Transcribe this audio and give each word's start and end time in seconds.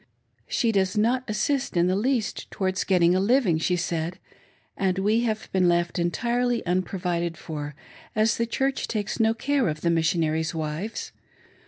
"She 0.47 0.71
does 0.71 0.97
not 0.97 1.23
assist 1.29 1.77
in 1.77 1.85
the 1.85 1.95
least 1.95 2.49
towards 2.49 2.85
getting 2.85 3.13
a 3.13 3.19
living," 3.19 3.59
she 3.59 3.75
said," 3.75 4.17
and 4.75 4.97
we 4.97 5.19
have 5.25 5.47
been 5.51 5.67
left 5.69 5.99
entirely 5.99 6.65
unprovided 6.65 7.37
for, 7.37 7.75
as 8.15 8.37
the 8.37 8.47
Church 8.47 8.87
takes 8.87 9.19
no 9.19 9.35
care 9.35 9.67
of 9.67 9.81
the 9.81 9.91
Missionaries' 9.91 10.55
wives. 10.55 11.11